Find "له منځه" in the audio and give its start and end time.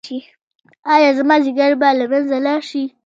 1.99-2.37